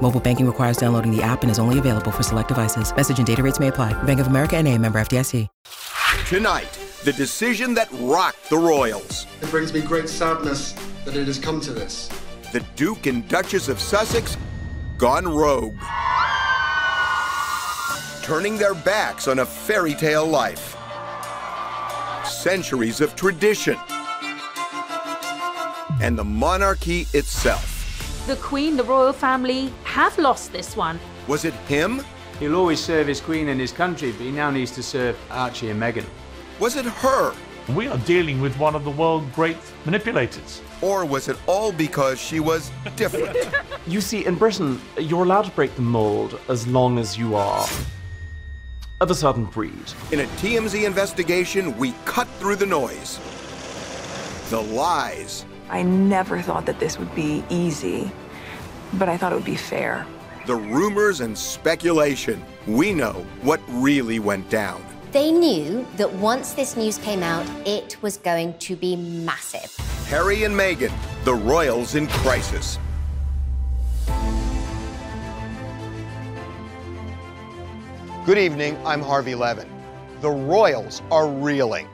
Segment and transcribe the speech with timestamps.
[0.00, 2.94] Mobile banking requires downloading the app and is only available for select devices.
[2.94, 3.92] Message and data rates may apply.
[4.04, 5.46] Bank of America and a member FDIC.
[6.26, 9.26] Tonight, the decision that rocked the Royals.
[9.40, 10.74] It brings me great sadness
[11.04, 12.08] that it has come to this.
[12.52, 14.36] The Duke and Duchess of Sussex
[14.98, 15.76] gone rogue.
[18.22, 20.76] Turning their backs on a fairy tale life.
[22.26, 23.78] Centuries of tradition.
[26.00, 27.77] And the monarchy itself.
[28.28, 31.00] The Queen, the royal family, have lost this one.
[31.28, 32.04] Was it him?
[32.38, 35.70] He'll always serve his Queen and his country, but he now needs to serve Archie
[35.70, 36.04] and Meghan.
[36.60, 37.34] Was it her?
[37.74, 40.60] We are dealing with one of the world's great manipulators.
[40.82, 43.34] Or was it all because she was different?
[43.86, 47.66] you see, in Britain, you're allowed to break the mold as long as you are
[49.00, 49.92] of a certain breed.
[50.12, 53.18] In a TMZ investigation, we cut through the noise.
[54.50, 55.46] The lies.
[55.70, 58.10] I never thought that this would be easy,
[58.94, 60.06] but I thought it would be fair.
[60.46, 62.42] The rumors and speculation.
[62.66, 64.82] We know what really went down.
[65.12, 69.74] They knew that once this news came out, it was going to be massive.
[70.06, 70.92] Harry and Meghan,
[71.24, 72.78] the royals in crisis.
[78.24, 79.68] Good evening, I'm Harvey Levin.
[80.20, 81.88] The royals are reeling.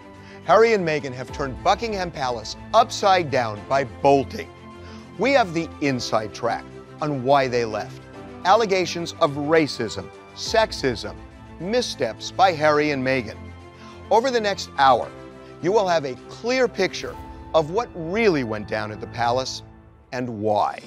[0.44, 4.50] Harry and Meghan have turned Buckingham Palace upside down by bolting.
[5.18, 6.64] We have the inside track
[7.00, 8.02] on why they left.
[8.44, 11.16] Allegations of racism, sexism,
[11.60, 13.38] missteps by Harry and Meghan.
[14.10, 15.10] Over the next hour,
[15.62, 17.16] you will have a clear picture
[17.54, 19.62] of what really went down at the palace
[20.12, 20.78] and why.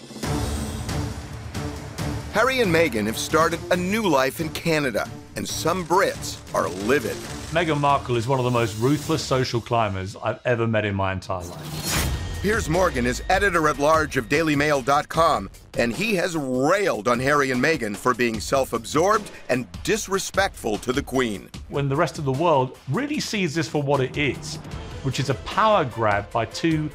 [2.34, 7.15] Harry and Meghan have started a new life in Canada, and some Brits are livid.
[7.52, 11.14] Meghan Markle is one of the most ruthless social climbers I've ever met in my
[11.14, 12.42] entire life.
[12.42, 17.64] Piers Morgan is editor at large of DailyMail.com, and he has railed on Harry and
[17.64, 21.49] Meghan for being self absorbed and disrespectful to the Queen.
[21.69, 24.55] When the rest of the world really sees this for what it is,
[25.04, 26.89] which is a power grab by two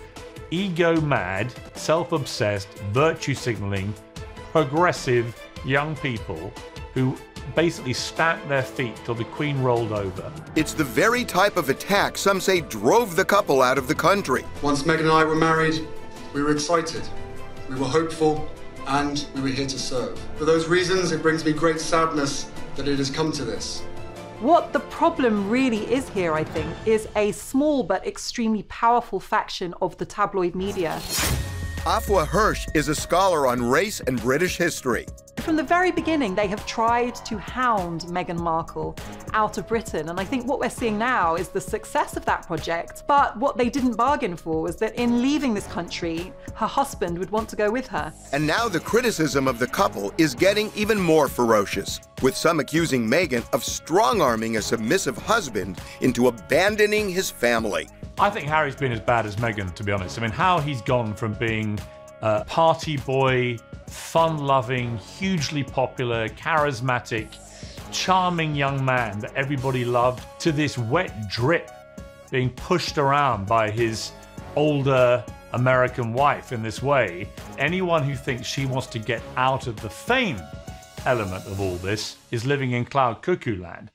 [0.51, 3.95] ego mad, self obsessed, virtue signaling,
[4.53, 6.53] progressive young people
[6.93, 7.17] who
[7.55, 10.33] basically stamped their feet till the Queen rolled over.
[10.57, 14.45] It's the very type of attack some say drove the couple out of the country.
[14.63, 15.87] Once Meghan and I were married,
[16.33, 17.03] we were excited,
[17.69, 18.49] we were hopeful,
[18.87, 20.19] and we were here to serve.
[20.37, 23.83] For those reasons, it brings me great sadness that it has come to this.
[24.41, 29.73] What the problem really is here, I think, is a small but extremely powerful faction
[29.81, 31.01] of the tabloid media.
[31.85, 35.07] Afua Hirsch is a scholar on race and British history.
[35.43, 38.95] From the very beginning, they have tried to hound Meghan Markle
[39.33, 40.09] out of Britain.
[40.09, 43.03] And I think what we're seeing now is the success of that project.
[43.09, 47.31] But what they didn't bargain for was that in leaving this country, her husband would
[47.31, 48.13] want to go with her.
[48.33, 53.05] And now the criticism of the couple is getting even more ferocious, with some accusing
[53.05, 57.89] Meghan of strong arming a submissive husband into abandoning his family.
[58.17, 60.21] I think Harry's been as bad as Meghan, to be honest.
[60.21, 61.81] I mean, how he's gone from being
[62.23, 67.29] a party boy, fun loving, hugely popular, charismatic,
[67.91, 71.71] charming young man that everybody loved to this wet drip
[72.31, 74.13] being pushed around by his
[74.57, 75.23] older
[75.53, 77.29] American wife in this way.
[77.59, 80.41] Anyone who thinks she wants to get out of the fame
[81.05, 83.91] element of all this is living in cloud cuckoo land.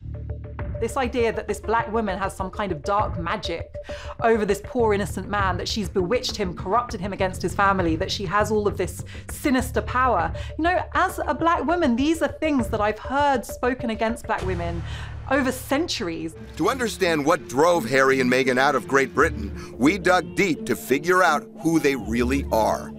[0.80, 3.74] This idea that this black woman has some kind of dark magic
[4.22, 8.12] over this poor innocent man, that she's bewitched him, corrupted him against his family, that
[8.12, 10.32] she has all of this sinister power.
[10.58, 14.46] You know, as a black woman, these are things that I've heard spoken against black
[14.46, 14.84] women
[15.30, 16.36] over centuries.
[16.58, 20.76] To understand what drove Harry and Meghan out of Great Britain, we dug deep to
[20.76, 22.92] figure out who they really are.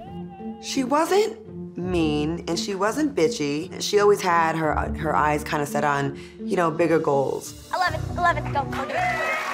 [0.60, 1.38] She wasn't
[1.78, 3.80] mean and she wasn't bitchy.
[3.80, 7.70] She always had her her eyes kind of set on, you know, bigger goals.
[7.75, 9.48] 11, 11, go, go.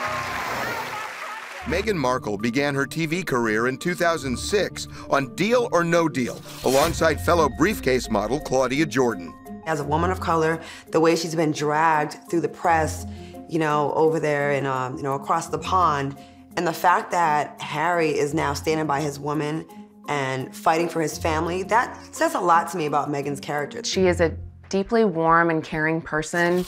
[1.65, 7.49] Meghan Markle began her TV career in 2006 on Deal or No Deal alongside fellow
[7.49, 9.33] briefcase model Claudia Jordan.
[9.67, 10.61] As a woman of color,
[10.91, 13.07] the way she's been dragged through the press,
[13.49, 16.17] you know, over there and um, you know across the pond,
[16.59, 19.67] and the fact that Harry is now standing by his woman
[20.09, 23.83] and fighting for his family, that says a lot to me about Meghan's character.
[23.85, 24.37] She is a
[24.69, 26.65] deeply warm and caring person.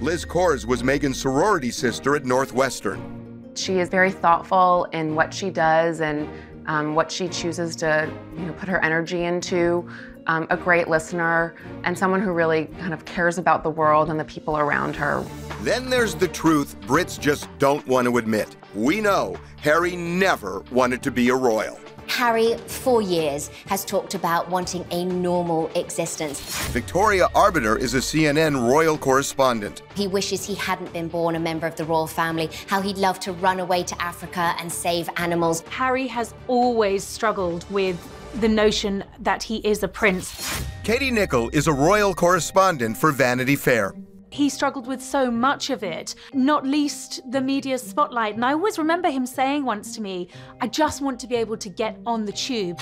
[0.00, 3.52] Liz Kors was Meghan's sorority sister at Northwestern.
[3.54, 6.28] She is very thoughtful in what she does and
[6.66, 9.88] um, what she chooses to you know, put her energy into.
[10.28, 14.20] Um, a great listener and someone who really kind of cares about the world and
[14.20, 15.24] the people around her.
[15.62, 18.54] Then there's the truth Brits just don't want to admit.
[18.72, 21.81] We know Harry never wanted to be a royal.
[22.06, 26.40] Harry, for years, has talked about wanting a normal existence.
[26.68, 29.82] Victoria Arbiter is a CNN royal correspondent.
[29.94, 33.20] He wishes he hadn't been born a member of the royal family, how he'd love
[33.20, 35.62] to run away to Africa and save animals.
[35.70, 37.96] Harry has always struggled with
[38.40, 40.64] the notion that he is a prince.
[40.84, 43.94] Katie Nicholl is a royal correspondent for Vanity Fair.
[44.32, 48.34] He struggled with so much of it, not least the media spotlight.
[48.34, 50.28] And I always remember him saying once to me,
[50.62, 52.80] I just want to be able to get on the tube.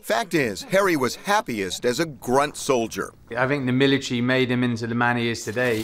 [0.00, 3.12] Fact is, Harry was happiest as a grunt soldier.
[3.36, 5.82] I think the military made him into the man he is today.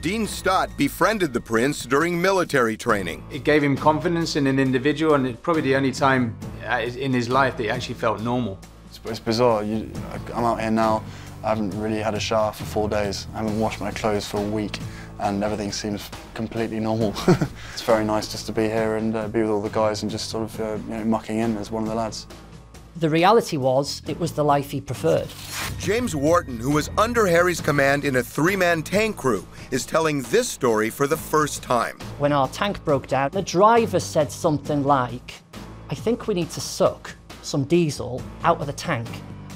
[0.00, 3.24] Dean Stott befriended the prince during military training.
[3.32, 6.36] It gave him confidence in an individual, and it's probably the only time
[6.68, 8.60] uh, in his life that he actually felt normal.
[8.90, 9.64] It's, it's bizarre.
[9.64, 9.90] You,
[10.34, 11.02] I'm out here now.
[11.44, 13.26] I haven't really had a shower for four days.
[13.34, 14.78] I haven't washed my clothes for a week,
[15.18, 17.10] and everything seems completely normal.
[17.74, 20.10] it's very nice just to be here and uh, be with all the guys and
[20.10, 22.26] just sort of uh, you know, mucking in as one of the lads.
[22.96, 25.28] The reality was, it was the life he preferred.
[25.78, 30.22] James Wharton, who was under Harry's command in a three man tank crew, is telling
[30.22, 31.98] this story for the first time.
[32.18, 35.34] When our tank broke down, the driver said something like,
[35.90, 39.08] I think we need to suck some diesel out of the tank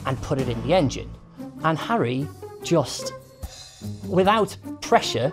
[0.04, 1.08] and put it in the engine.
[1.64, 2.26] And Harry
[2.62, 3.12] just,
[4.06, 5.32] without pressure,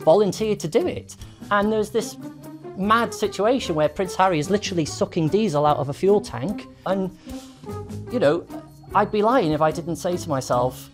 [0.00, 1.16] volunteered to do it.
[1.50, 2.16] And there's this
[2.76, 6.66] mad situation where Prince Harry is literally sucking diesel out of a fuel tank.
[6.86, 7.16] And,
[8.10, 8.46] you know,
[8.94, 10.90] I'd be lying if I didn't say to myself,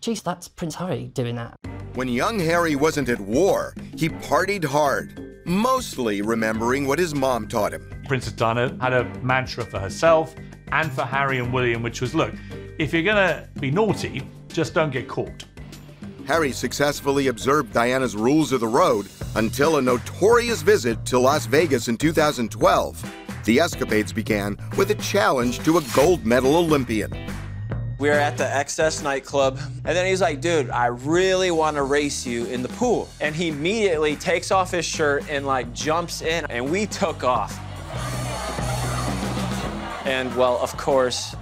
[0.00, 1.56] geez, that's Prince Harry doing that.
[1.94, 7.72] When young Harry wasn't at war, he partied hard, mostly remembering what his mom taught
[7.72, 8.02] him.
[8.06, 10.34] Princess Diana had a mantra for herself
[10.70, 12.32] and for Harry and William, which was look,
[12.78, 15.44] if you're gonna be naughty, just don't get caught.
[16.26, 21.88] Harry successfully observed Diana's rules of the road until a notorious visit to Las Vegas
[21.88, 23.14] in 2012.
[23.44, 27.12] The escapades began with a challenge to a gold medal Olympian.
[27.98, 31.82] We were at the XS nightclub, and then he's like, dude, I really want to
[31.82, 33.08] race you in the pool.
[33.20, 37.58] And he immediately takes off his shirt and like jumps in, and we took off.
[40.06, 41.34] And well, of course,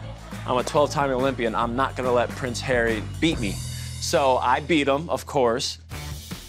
[0.47, 1.55] I'm a 12 time Olympian.
[1.57, 3.53] I'm not going to let Prince Harry beat me.
[3.53, 5.79] So I beat him, of course.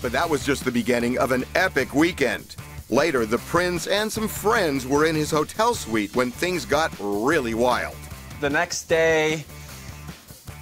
[0.02, 2.56] But that was just the beginning of an epic weekend.
[2.90, 7.56] Later, the prince and some friends were in his hotel suite when things got really
[7.56, 7.96] wild.
[8.40, 9.44] The next day,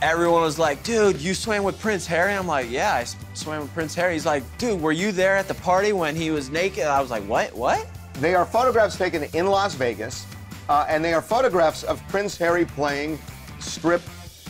[0.02, 2.34] everyone was like, dude, you swam with Prince Harry?
[2.34, 3.04] I'm like, yeah, I
[3.36, 4.14] swam with Prince Harry.
[4.14, 6.86] He's like, dude, were you there at the party when he was naked?
[6.86, 7.54] I was like, what?
[7.54, 7.86] What?
[8.16, 10.26] They are photographs taken in Las Vegas,
[10.70, 13.20] uh, and they are photographs of Prince Harry playing
[13.60, 14.02] strip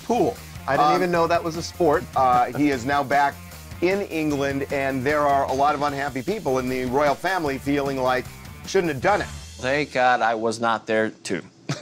[0.03, 0.35] pool.
[0.67, 2.03] I didn't um, even know that was a sport.
[2.15, 3.35] Uh, he is now back
[3.81, 7.97] in England, and there are a lot of unhappy people in the royal family feeling
[8.01, 8.25] like
[8.65, 9.27] shouldn't have done it.
[9.27, 11.41] Thank God I was not there too.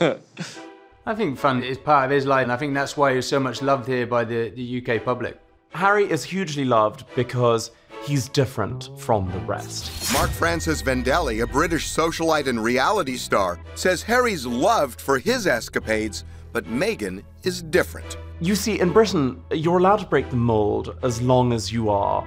[1.06, 3.38] I think fun is part of his life, and I think that's why he's so
[3.38, 5.38] much loved here by the, the UK public.
[5.70, 7.70] Harry is hugely loved because
[8.04, 10.12] he's different from the rest.
[10.12, 16.24] Mark Francis Vandelli, a British socialite and reality star, says Harry's loved for his escapades,
[16.52, 18.16] but Meghan is different.
[18.40, 22.26] You see, in Britain, you're allowed to break the mold as long as you are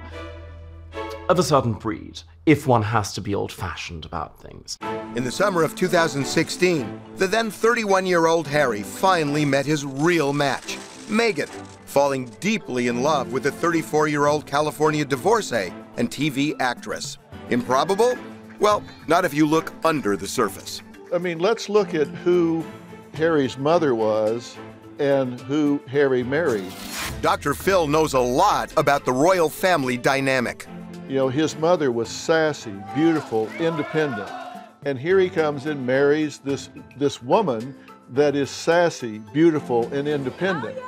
[1.28, 4.78] of a certain breed, if one has to be old fashioned about things.
[5.14, 10.32] In the summer of 2016, the then 31 year old Harry finally met his real
[10.32, 11.50] match, Meghan,
[11.88, 17.18] falling deeply in love with a 34 year old California divorcee and TV actress.
[17.50, 18.16] Improbable?
[18.60, 20.82] Well, not if you look under the surface.
[21.14, 22.64] I mean, let's look at who
[23.14, 24.56] Harry's mother was
[24.98, 26.72] and who Harry married.
[27.22, 27.54] Dr.
[27.54, 30.66] Phil knows a lot about the royal family dynamic.
[31.08, 34.28] You know, his mother was sassy, beautiful, independent.
[34.84, 37.74] And here he comes and marries this, this woman
[38.10, 40.78] that is sassy, beautiful, and independent.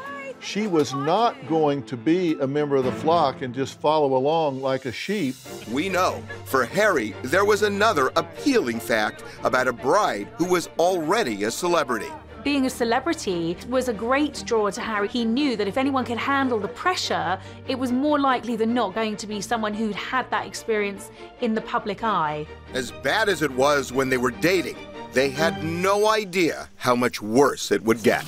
[0.41, 4.63] She was not going to be a member of the flock and just follow along
[4.63, 5.37] like a sheep.
[5.71, 6.23] We know.
[6.47, 12.11] For Harry, there was another appealing fact about a bride who was already a celebrity
[12.43, 15.09] being a celebrity was a great draw to Harry.
[15.09, 18.95] He knew that if anyone could handle the pressure, it was more likely than not
[18.95, 21.11] going to be someone who'd had that experience
[21.43, 22.47] in the public eye.
[22.73, 24.77] As bad as it was when they were dating,
[25.13, 28.25] they had no idea how much worse it would get.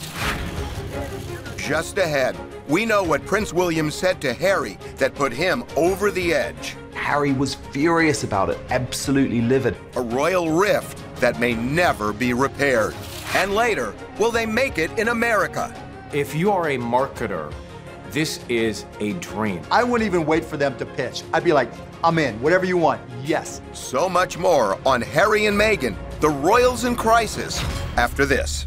[1.72, 2.36] Just ahead,
[2.68, 6.76] we know what Prince William said to Harry that put him over the edge.
[6.92, 9.74] Harry was furious about it, absolutely livid.
[9.96, 12.94] A royal rift that may never be repaired.
[13.34, 15.74] And later, will they make it in America?
[16.12, 17.50] If you are a marketer,
[18.10, 19.62] this is a dream.
[19.70, 21.22] I wouldn't even wait for them to pitch.
[21.32, 21.72] I'd be like,
[22.04, 23.62] I'm in, whatever you want, yes.
[23.72, 27.58] So much more on Harry and Meghan, the royals in crisis,
[27.96, 28.66] after this.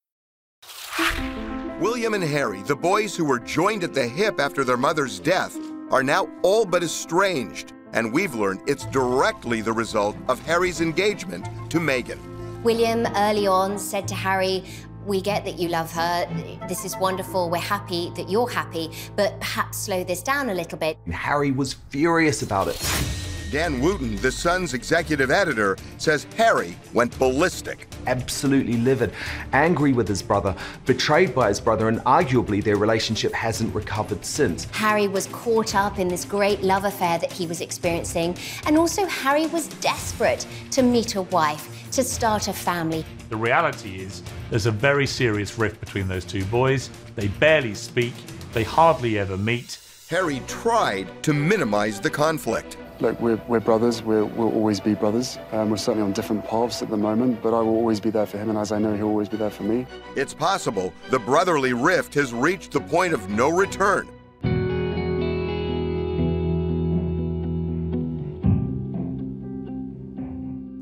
[1.81, 5.57] William and Harry, the boys who were joined at the hip after their mother's death,
[5.89, 7.73] are now all but estranged.
[7.93, 12.19] And we've learned it's directly the result of Harry's engagement to Meghan.
[12.61, 14.63] William early on said to Harry,
[15.07, 16.27] we get that you love her.
[16.67, 17.49] This is wonderful.
[17.49, 20.99] We're happy that you're happy, but perhaps slow this down a little bit.
[21.11, 23.20] Harry was furious about it.
[23.51, 27.85] Dan Wootton, the Sun's executive editor, says Harry went ballistic.
[28.07, 29.11] Absolutely livid,
[29.51, 30.55] angry with his brother,
[30.85, 34.63] betrayed by his brother, and arguably their relationship hasn't recovered since.
[34.71, 39.05] Harry was caught up in this great love affair that he was experiencing, and also
[39.05, 43.03] Harry was desperate to meet a wife, to start a family.
[43.27, 46.89] The reality is, there's a very serious rift between those two boys.
[47.17, 48.13] They barely speak,
[48.53, 49.77] they hardly ever meet.
[50.09, 52.77] Harry tried to minimize the conflict.
[53.01, 54.03] Look, we're, we're brothers.
[54.03, 55.39] We're, we'll always be brothers.
[55.51, 58.27] Um, we're certainly on different paths at the moment, but I will always be there
[58.27, 59.87] for him, and as I know, he'll always be there for me.
[60.15, 64.07] It's possible the brotherly rift has reached the point of no return.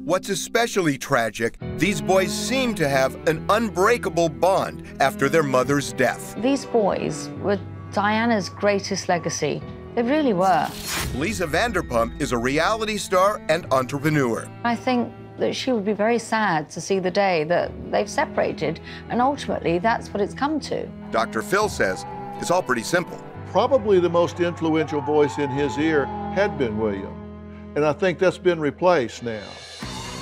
[0.04, 6.36] What's especially tragic, these boys seem to have an unbreakable bond after their mother's death.
[6.42, 7.60] These boys were
[7.94, 9.62] Diana's greatest legacy.
[10.00, 10.66] They really were.
[11.16, 14.50] Lisa Vanderpump is a reality star and entrepreneur.
[14.64, 18.80] I think that she would be very sad to see the day that they've separated,
[19.10, 20.88] and ultimately that's what it's come to.
[21.12, 21.42] Dr.
[21.42, 22.06] Phil says
[22.40, 23.22] it's all pretty simple.
[23.48, 28.38] Probably the most influential voice in his ear had been William, and I think that's
[28.38, 29.50] been replaced now.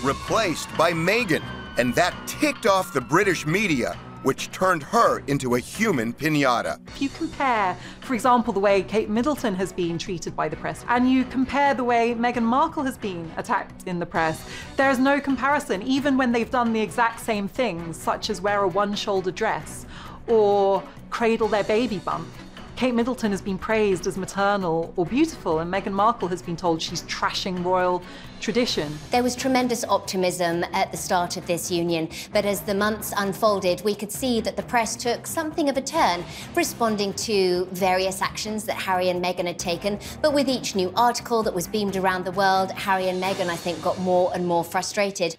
[0.03, 1.43] Replaced by Meghan,
[1.77, 6.79] and that ticked off the British media which turned her into a human pinata.
[6.87, 10.83] If you compare, for example, the way Kate Middleton has been treated by the press,
[10.87, 14.43] and you compare the way Meghan Markle has been attacked in the press,
[14.75, 18.63] there is no comparison, even when they've done the exact same things, such as wear
[18.63, 19.85] a one shoulder dress
[20.27, 22.27] or cradle their baby bump.
[22.75, 26.79] Kate Middleton has been praised as maternal or beautiful, and Meghan Markle has been told
[26.79, 28.03] she's trashing royal
[28.39, 28.97] tradition.
[29.11, 33.81] There was tremendous optimism at the start of this union, but as the months unfolded,
[33.81, 36.23] we could see that the press took something of a turn,
[36.55, 39.99] responding to various actions that Harry and Meghan had taken.
[40.21, 43.55] But with each new article that was beamed around the world, Harry and Meghan, I
[43.55, 45.37] think, got more and more frustrated.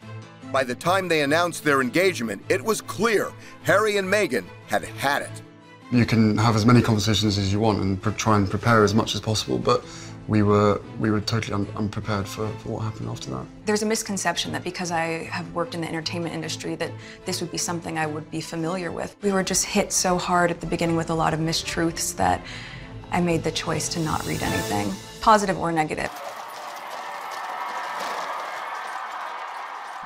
[0.53, 3.33] By the time they announced their engagement, it was clear
[3.65, 5.43] Harry and Meghan had had it.
[5.91, 8.95] You can have as many conversations as you want and pre- try and prepare as
[8.95, 9.83] much as possible, but
[10.29, 13.47] we were we were totally un- unprepared for, for what happened after that.
[13.65, 16.93] There's a misconception that because I have worked in the entertainment industry that
[17.25, 19.17] this would be something I would be familiar with.
[19.23, 22.43] We were just hit so hard at the beginning with a lot of mistruths that
[23.11, 24.93] I made the choice to not read anything,
[25.23, 26.11] positive or negative.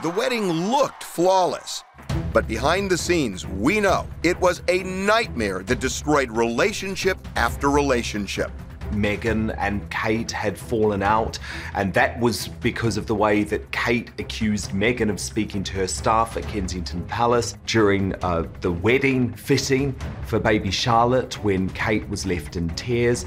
[0.02, 1.85] The wedding looked flawless.
[2.33, 8.50] But behind the scenes, we know it was a nightmare that destroyed relationship after relationship.
[8.93, 11.39] Meghan and Kate had fallen out,
[11.75, 15.87] and that was because of the way that Kate accused Meghan of speaking to her
[15.87, 19.95] staff at Kensington Palace during uh, the wedding fitting
[20.27, 23.27] for baby Charlotte when Kate was left in tears.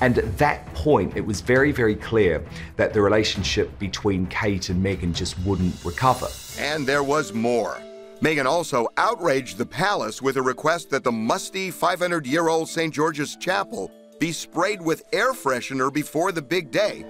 [0.00, 2.44] And at that point, it was very, very clear
[2.76, 6.26] that the relationship between Kate and Meghan just wouldn't recover.
[6.58, 7.78] And there was more.
[8.20, 12.94] Meghan also outraged the palace with a request that the musty 500 year old St.
[12.94, 13.90] George's Chapel
[14.22, 17.04] be sprayed with air freshener before the big day.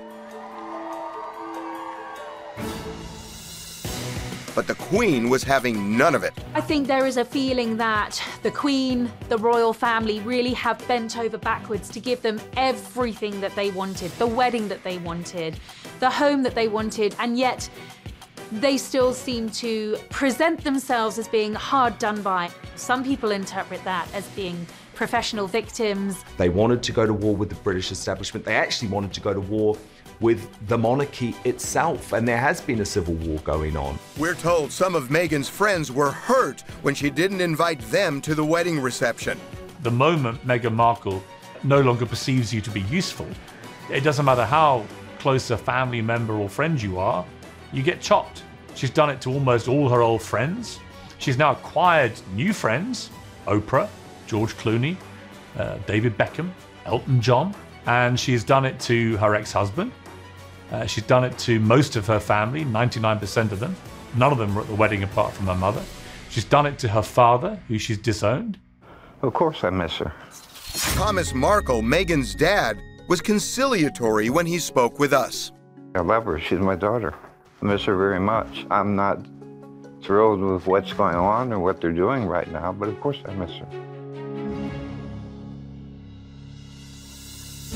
[4.55, 6.33] But the Queen was having none of it.
[6.55, 11.19] I think there is a feeling that the Queen, the royal family, really have bent
[11.19, 15.61] over backwards to give them everything that they wanted the wedding that they wanted,
[16.01, 17.69] the home that they wanted, and yet
[18.53, 22.51] they still seem to present themselves as being hard done by.
[22.77, 24.67] Some people interpret that as being
[25.03, 26.25] professional victims.
[26.37, 28.47] They wanted to go to war with the British establishment.
[28.47, 29.77] They actually wanted to go to war
[30.21, 33.99] with the monarchy itself, and there has been a civil war going on.
[34.17, 38.45] We're told some of Meghan's friends were hurt when she didn't invite them to the
[38.45, 39.41] wedding reception.
[39.83, 41.21] The moment Meghan Markle
[41.65, 43.27] no longer perceives you to be useful,
[43.91, 44.87] it doesn't matter how
[45.19, 47.27] close a family member or friend you are,
[47.73, 48.45] you get chopped.
[48.77, 50.79] She's done it to almost all her old friends.
[51.19, 53.11] She's now acquired new friends
[53.49, 53.89] Oprah,
[54.33, 54.97] George Clooney,
[55.59, 56.51] uh, David Beckham,
[56.87, 59.93] Elton John, and she's done it to her ex husband.
[60.71, 63.77] Uh, she's done it to most of her family, 99% of them.
[64.17, 65.83] None of them were at the wedding apart from her mother.
[66.31, 68.59] She's done it to her father, who she's disowned.
[69.21, 70.15] Of course, I miss her.
[70.95, 75.53] Thomas Markle, Meghan's dad, was conciliatory when he spoke with us.
[75.95, 76.41] I love her.
[76.41, 77.13] She's my daughter.
[77.61, 78.65] I miss her very much.
[78.71, 79.19] I'm not
[80.03, 83.35] thrilled with what's going on or what they're doing right now, but of course I
[83.35, 83.92] miss her.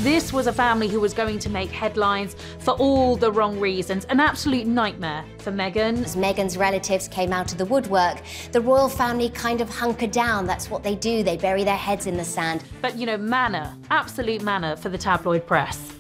[0.01, 4.05] This was a family who was going to make headlines for all the wrong reasons.
[4.11, 6.05] An absolute nightmare for Meghan.
[6.05, 8.21] As Meghan's relatives came out of the woodwork,
[8.53, 10.45] the royal family kind of hunkered down.
[10.45, 12.63] That's what they do, they bury their heads in the sand.
[12.83, 15.95] But, you know, manna, absolute manna for the tabloid press.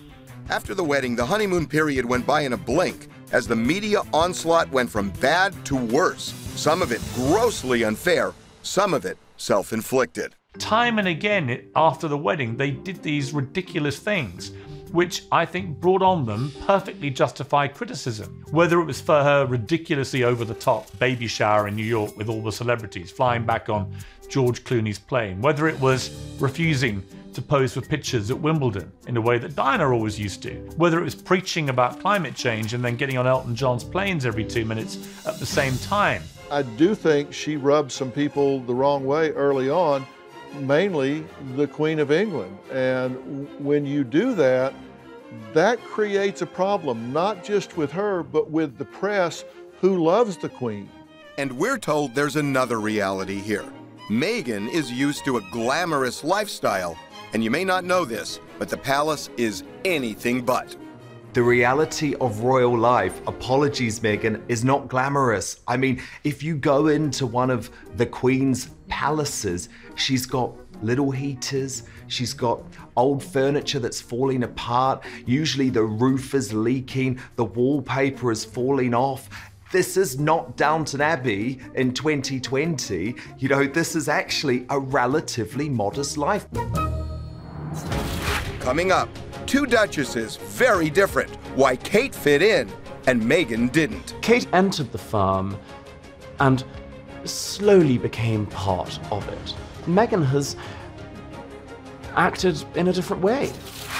[0.50, 4.70] After the wedding, the honeymoon period went by in a blink as the media onslaught
[4.70, 6.34] went from bad to worse.
[6.54, 10.34] Some of it grossly unfair, some of it self inflicted.
[10.58, 14.52] Time and again after the wedding, they did these ridiculous things,
[14.92, 18.44] which I think brought on them perfectly justified criticism.
[18.50, 22.28] Whether it was for her ridiculously over the top baby shower in New York with
[22.28, 23.92] all the celebrities flying back on
[24.28, 27.02] George Clooney's plane, whether it was refusing
[27.34, 30.98] to pose for pictures at Wimbledon in a way that Diana always used to, whether
[30.98, 34.64] it was preaching about climate change and then getting on Elton John's planes every two
[34.64, 34.96] minutes
[35.26, 36.22] at the same time.
[36.50, 40.06] I do think she rubbed some people the wrong way early on,
[40.60, 42.56] mainly the Queen of England.
[42.72, 44.74] And when you do that,
[45.52, 49.44] that creates a problem, not just with her, but with the press
[49.80, 50.88] who loves the Queen.
[51.38, 53.64] And we're told there's another reality here.
[54.08, 56.96] Meghan is used to a glamorous lifestyle,
[57.32, 60.76] and you may not know this, but the palace is anything but.
[61.36, 65.60] The reality of royal life, apologies, Meghan, is not glamorous.
[65.68, 71.82] I mean, if you go into one of the Queen's palaces, she's got little heaters,
[72.06, 72.62] she's got
[72.96, 79.28] old furniture that's falling apart, usually the roof is leaking, the wallpaper is falling off.
[79.70, 83.14] This is not Downton Abbey in 2020.
[83.36, 86.46] You know, this is actually a relatively modest life.
[88.60, 89.10] Coming up,
[89.46, 91.34] two duchesses, very different.
[91.54, 92.70] Why Kate fit in
[93.06, 94.14] and Meghan didn't.
[94.20, 95.56] Kate entered the farm
[96.40, 96.64] and
[97.24, 99.54] slowly became part of it.
[99.86, 100.56] Meghan has
[102.16, 103.52] acted in a different way.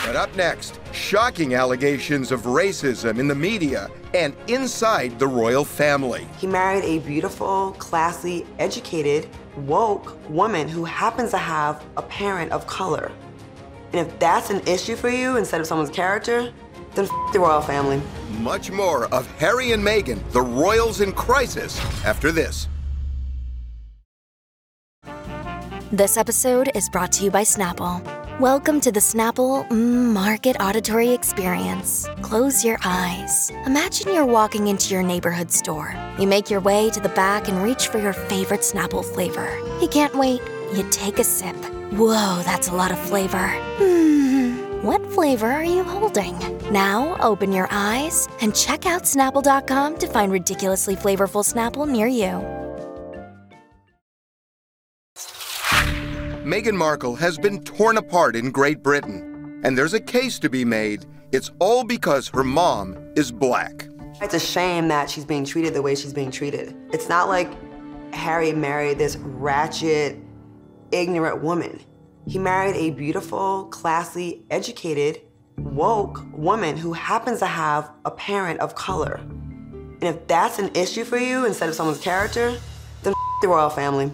[0.04, 6.26] But up next, shocking allegations of racism in the media and inside the royal family.
[6.38, 12.66] He married a beautiful, classy, educated, woke woman who happens to have a parent of
[12.66, 13.12] color.
[13.96, 16.52] And if that's an issue for you instead of someone's character,
[16.94, 18.02] then f the royal family.
[18.40, 22.68] Much more of Harry and Meghan, the royals in crisis, after this.
[25.90, 28.02] This episode is brought to you by Snapple.
[28.38, 32.06] Welcome to the Snapple mm, Market Auditory Experience.
[32.20, 33.50] Close your eyes.
[33.64, 35.94] Imagine you're walking into your neighborhood store.
[36.18, 39.48] You make your way to the back and reach for your favorite Snapple flavor.
[39.80, 40.42] You can't wait.
[40.74, 41.56] You take a sip.
[41.92, 43.48] Whoa, that's a lot of flavor.
[43.78, 46.36] Hmm, what flavor are you holding?
[46.72, 52.42] Now open your eyes and check out Snapple.com to find ridiculously flavorful Snapple near you.
[56.44, 60.64] Meghan Markle has been torn apart in Great Britain, and there's a case to be
[60.64, 61.06] made.
[61.30, 63.88] It's all because her mom is black.
[64.20, 66.74] It's a shame that she's being treated the way she's being treated.
[66.92, 67.48] It's not like
[68.12, 70.16] Harry married this ratchet,
[71.00, 71.80] ignorant woman.
[72.26, 75.20] He married a beautiful, classy, educated,
[75.58, 79.20] woke woman who happens to have a parent of color.
[80.00, 82.56] And if that's an issue for you instead of someone's character,
[83.02, 84.10] then the royal family.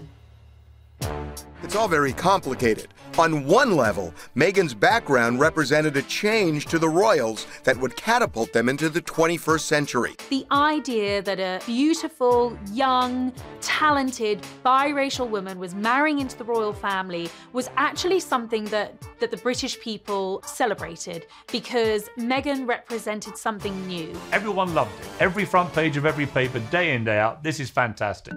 [1.62, 2.88] It's all very complicated.
[3.18, 8.70] On one level, Meghan's background represented a change to the royals that would catapult them
[8.70, 10.14] into the 21st century.
[10.30, 17.28] The idea that a beautiful, young, talented, biracial woman was marrying into the royal family
[17.52, 24.18] was actually something that, that the British people celebrated because Meghan represented something new.
[24.32, 25.06] Everyone loved it.
[25.20, 27.42] Every front page of every paper, day in, day out.
[27.42, 28.32] This is fantastic.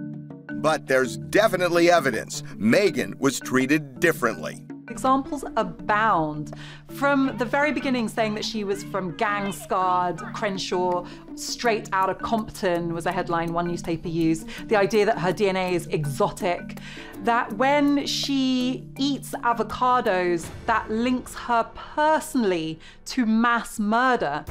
[0.66, 4.66] But there's definitely evidence Meghan was treated differently.
[4.90, 6.56] Examples abound.
[6.88, 12.18] From the very beginning, saying that she was from gang scarred Crenshaw, straight out of
[12.18, 14.48] Compton was a headline one newspaper used.
[14.68, 16.80] The idea that her DNA is exotic,
[17.18, 24.44] that when she eats avocados, that links her personally to mass murder.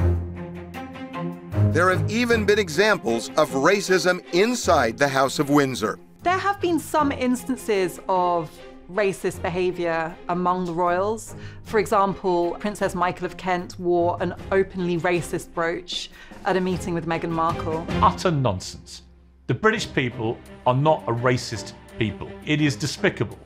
[1.73, 5.99] There have even been examples of racism inside the House of Windsor.
[6.25, 8.51] There have been some instances of
[8.91, 11.37] racist behaviour among the royals.
[11.65, 16.09] For example, Princess Michael of Kent wore an openly racist brooch
[16.47, 17.87] at a meeting with Meghan Markle.
[18.01, 19.03] Utter nonsense.
[19.49, 22.31] The British people are not a racist people.
[22.47, 23.39] It is despicable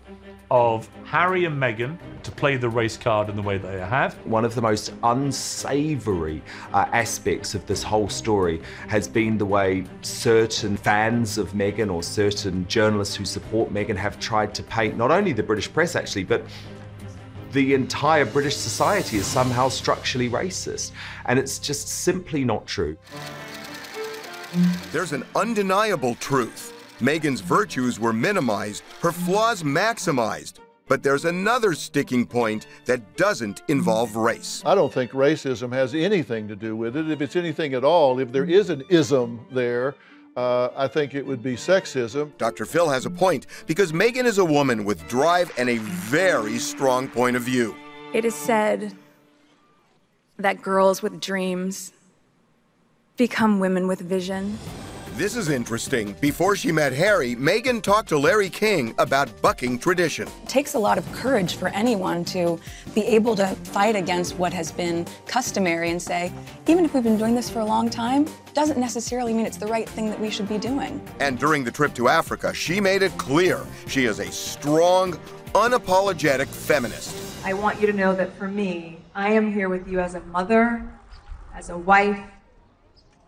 [0.50, 4.14] of Harry and Meghan to play the race card in the way they have.
[4.26, 9.84] One of the most unsavory uh, aspects of this whole story has been the way
[10.02, 15.10] certain fans of Meghan or certain journalists who support Meghan have tried to paint not
[15.10, 16.42] only the British press actually, but
[17.52, 20.92] the entire British society is somehow structurally racist.
[21.26, 22.96] And it's just simply not true.
[24.92, 26.77] There's an undeniable truth.
[26.98, 30.54] Meghan's virtues were minimized, her flaws maximized.
[30.88, 34.62] But there's another sticking point that doesn't involve race.
[34.64, 37.10] I don't think racism has anything to do with it.
[37.10, 39.94] If it's anything at all, if there is an ism there,
[40.36, 42.36] uh, I think it would be sexism.
[42.38, 42.64] Dr.
[42.64, 47.08] Phil has a point because Meghan is a woman with drive and a very strong
[47.08, 47.76] point of view.
[48.14, 48.94] It is said
[50.38, 51.92] that girls with dreams
[53.16, 54.58] become women with vision.
[55.18, 56.12] This is interesting.
[56.20, 60.28] Before she met Harry, Meghan talked to Larry King about bucking tradition.
[60.44, 62.60] It takes a lot of courage for anyone to
[62.94, 66.32] be able to fight against what has been customary and say,
[66.68, 69.66] even if we've been doing this for a long time, doesn't necessarily mean it's the
[69.66, 71.04] right thing that we should be doing.
[71.18, 75.14] And during the trip to Africa, she made it clear she is a strong,
[75.52, 77.44] unapologetic feminist.
[77.44, 80.20] I want you to know that for me, I am here with you as a
[80.20, 80.88] mother,
[81.56, 82.20] as a wife,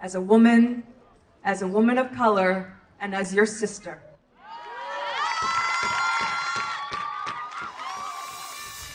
[0.00, 0.84] as a woman,
[1.44, 4.02] as a woman of color, and as your sister.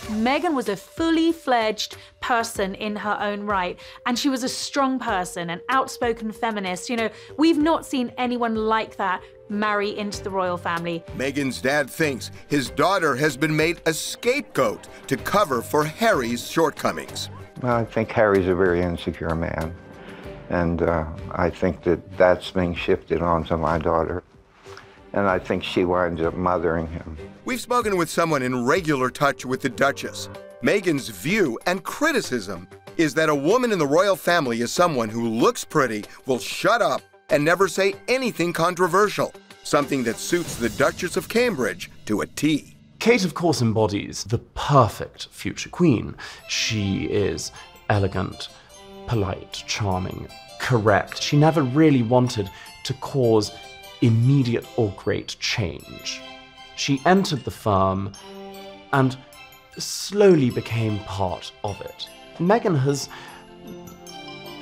[0.08, 5.00] Meghan was a fully fledged person in her own right, and she was a strong
[5.00, 6.90] person, an outspoken feminist.
[6.90, 11.04] You know, we've not seen anyone like that marry into the royal family.
[11.18, 17.30] Meghan's dad thinks his daughter has been made a scapegoat to cover for Harry's shortcomings.
[17.62, 19.76] Well, I think Harry's a very insecure man.
[20.50, 24.24] And uh, I think that that's being shifted onto my daughter.
[25.14, 27.18] And I think she winds up mothering him.
[27.46, 30.30] We've spoken with someone in regular touch with the Duchess.
[30.62, 35.30] Meghan's view and criticism is that a woman in the royal family is someone who
[35.30, 41.18] looks pretty, will shut up, and never say anything controversial, something that suits the Duchess
[41.18, 42.76] of Cambridge to a T.
[43.00, 46.16] Kate, of course, embodies the perfect future queen.
[46.48, 47.52] She is
[47.90, 48.50] elegant,
[49.08, 50.28] polite, charming,
[50.60, 51.22] correct.
[51.22, 52.50] She never really wanted
[52.84, 53.52] to cause
[54.02, 56.22] immediate or great change.
[56.76, 58.12] She entered the firm
[58.94, 59.18] and
[59.78, 62.08] slowly became part of it.
[62.38, 63.10] Meghan has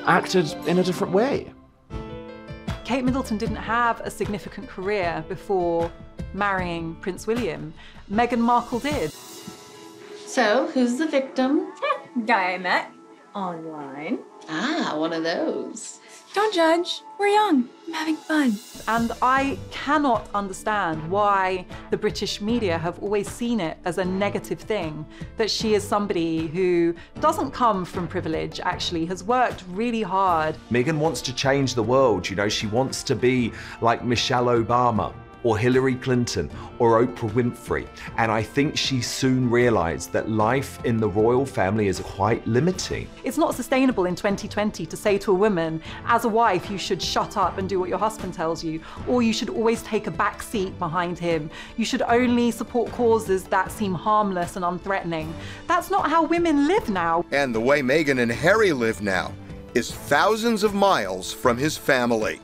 [0.06, 1.52] acted in a different way.
[2.84, 5.92] Kate Middleton didn't have a significant career before
[6.34, 7.74] marrying Prince William.
[8.12, 9.12] Meghan Markle did.
[10.26, 11.72] So, who's the victim?
[12.26, 12.92] Guy I met
[13.36, 14.20] online.
[14.50, 16.00] Ah, one of those.
[16.34, 17.04] Don't judge.
[17.20, 17.70] We're young.
[17.88, 18.58] I'm having fun.
[18.88, 24.60] And I cannot understand why the British media have always seen it as a negative
[24.60, 25.06] thing
[25.38, 30.56] that she is somebody who doesn't come from privilege, actually, has worked really hard.
[30.72, 35.14] Meghan wants to change the world, you know, she wants to be like Michelle Obama
[35.44, 37.88] or Hillary Clinton or Oprah Winfrey.
[38.18, 43.08] And I think she soon realized that life in the royal family is quite limiting.
[43.24, 47.02] It's not sustainable in 2020 to say to a woman, as a wife, you should
[47.02, 50.12] shut up and do what your husband tells you, or you should always take a
[50.12, 51.50] back seat behind him.
[51.78, 55.32] You should only support causes that seem harmless and unthreatening.
[55.68, 57.26] That's not how women live now.
[57.32, 59.34] And the way Meghan and Harry live now
[59.74, 62.40] is thousands of miles from his family.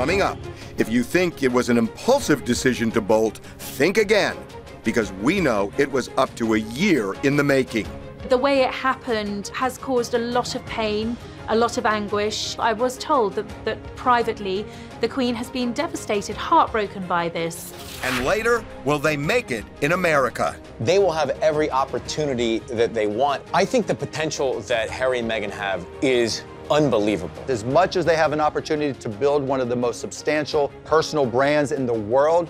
[0.00, 0.38] Coming up,
[0.78, 4.34] if you think it was an impulsive decision to bolt, think again,
[4.82, 7.86] because we know it was up to a year in the making.
[8.30, 12.58] The way it happened has caused a lot of pain, a lot of anguish.
[12.58, 14.64] I was told that, that privately,
[15.02, 17.74] the Queen has been devastated, heartbroken by this.
[18.02, 20.56] And later, will they make it in America?
[20.80, 23.42] They will have every opportunity that they want.
[23.52, 27.34] I think the potential that Harry and Meghan have is unbelievable.
[27.48, 31.26] As much as they have an opportunity to build one of the most substantial personal
[31.26, 32.48] brands in the world,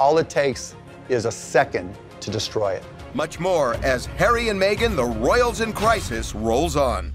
[0.00, 0.74] all it takes
[1.08, 2.84] is a second to destroy it.
[3.14, 7.12] Much more as Harry and Meghan, the royals in crisis, rolls on.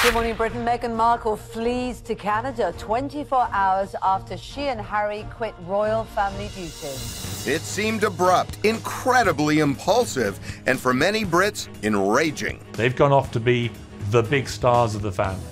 [0.00, 0.64] Good morning, Britain.
[0.64, 7.44] Meghan Markle flees to Canada 24 hours after she and Harry quit royal family duties.
[7.48, 12.64] It seemed abrupt, incredibly impulsive, and for many Brits, enraging.
[12.74, 13.72] They've gone off to be
[14.10, 15.42] the big stars of the family.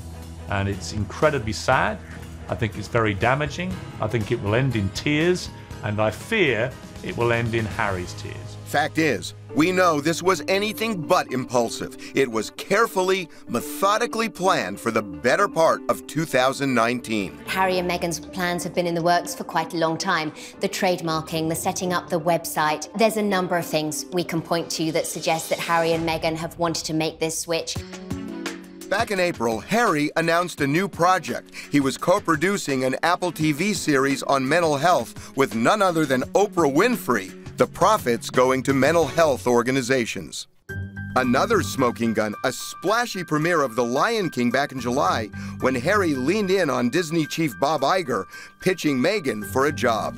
[0.48, 1.98] And it's incredibly sad.
[2.48, 3.74] I think it's very damaging.
[4.00, 5.50] I think it will end in tears.
[5.82, 6.70] And I fear
[7.02, 8.56] it will end in Harry's tears.
[8.66, 11.96] Fact is, we know this was anything but impulsive.
[12.14, 17.38] It was carefully, methodically planned for the better part of 2019.
[17.46, 20.30] Harry and Meghan's plans have been in the works for quite a long time.
[20.60, 22.92] The trademarking, the setting up the website.
[22.98, 26.36] There's a number of things we can point to that suggest that Harry and Meghan
[26.36, 27.76] have wanted to make this switch.
[28.90, 31.52] Back in April, Harry announced a new project.
[31.72, 36.22] He was co producing an Apple TV series on mental health with none other than
[36.34, 40.46] Oprah Winfrey, the profits going to mental health organizations.
[41.16, 45.28] Another smoking gun, a splashy premiere of The Lion King back in July,
[45.60, 48.24] when Harry leaned in on Disney chief Bob Iger,
[48.60, 50.16] pitching Meghan for a job.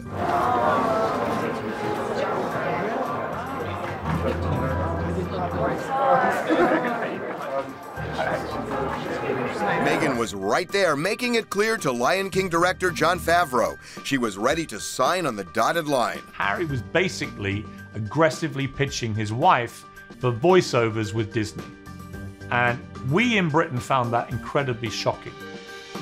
[9.69, 14.39] Meghan was right there, making it clear to Lion King director Jon Favreau she was
[14.39, 16.23] ready to sign on the dotted line.
[16.33, 19.85] Harry was basically aggressively pitching his wife
[20.19, 21.65] for voiceovers with Disney.
[22.51, 25.35] And we in Britain found that incredibly shocking.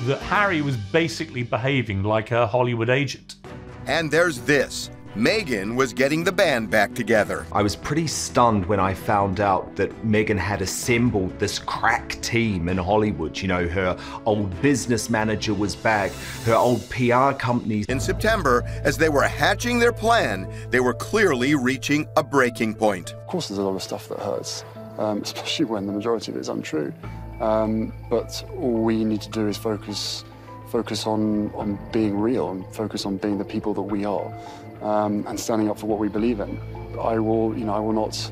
[0.05, 3.35] That Harry was basically behaving like a Hollywood agent.
[3.85, 4.89] And there's this.
[5.17, 7.47] Meghan was getting the band back together.
[7.51, 12.69] I was pretty stunned when I found out that Meghan had assembled this crack team
[12.69, 13.35] in Hollywood.
[13.35, 16.11] You know, her old business manager was back,
[16.45, 17.83] her old PR company.
[17.89, 23.13] In September, as they were hatching their plan, they were clearly reaching a breaking point.
[23.13, 24.63] Of course, there's a lot of stuff that hurts,
[24.99, 26.93] um, especially when the majority of it is untrue.
[27.41, 30.23] Um, but all we need to do is focus,
[30.69, 34.31] focus on on being real and focus on being the people that we are,
[34.81, 36.59] um, and standing up for what we believe in.
[36.99, 38.31] I will, you know, I will not,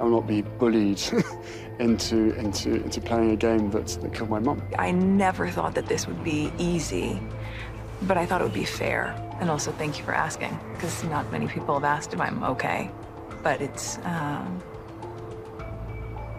[0.00, 1.00] I will not be bullied
[1.78, 4.62] into into into playing a game that that killed my mum.
[4.78, 7.20] I never thought that this would be easy,
[8.02, 9.16] but I thought it would be fair.
[9.40, 12.90] And also, thank you for asking, because not many people have asked if I'm okay.
[13.42, 14.62] But it's um,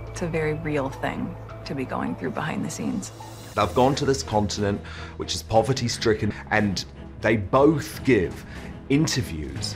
[0.07, 1.35] it's a very real thing
[1.65, 3.11] to be going through behind the scenes.
[3.57, 4.79] I've gone to this continent,
[5.17, 6.85] which is poverty stricken, and
[7.21, 8.45] they both give
[8.91, 9.75] interviews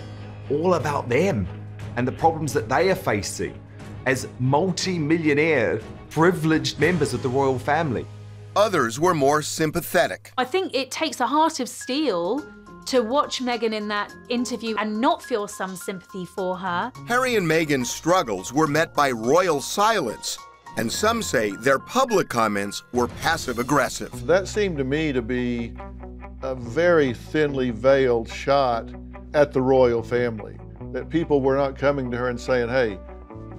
[0.51, 1.47] all about them
[1.95, 3.57] and the problems that they are facing
[4.05, 8.05] as multi millionaire, privileged members of the royal family.
[8.55, 10.31] Others were more sympathetic.
[10.37, 12.45] I think it takes a heart of steel
[12.87, 16.91] to watch Meghan in that interview and not feel some sympathy for her.
[17.07, 20.37] Harry and Meghan's struggles were met by royal silence,
[20.77, 24.27] and some say their public comments were passive aggressive.
[24.27, 25.73] That seemed to me to be
[26.43, 28.87] a very thinly veiled shot
[29.35, 30.57] at the royal family.
[30.93, 32.97] That people were not coming to her and saying, hey,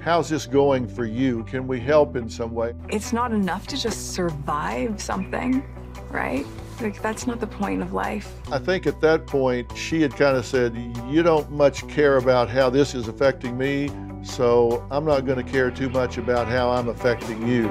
[0.00, 1.44] how's this going for you?
[1.44, 2.74] Can we help in some way?
[2.88, 5.62] It's not enough to just survive something,
[6.10, 6.46] right?
[6.80, 8.34] Like, that's not the point of life.
[8.50, 10.74] I think at that point, she had kind of said,
[11.08, 13.90] You don't much care about how this is affecting me,
[14.22, 17.68] so I'm not going to care too much about how I'm affecting you.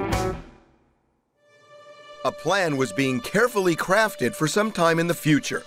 [2.24, 5.64] A plan was being carefully crafted for some time in the future.